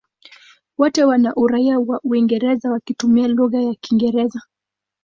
Wote 0.77 1.03
wana 1.03 1.35
uraia 1.35 1.79
wa 1.79 1.99
Uingereza 2.03 2.71
wakitumia 2.71 3.27
lugha 3.27 3.61
ya 3.61 3.73
Kiingereza. 3.73 4.41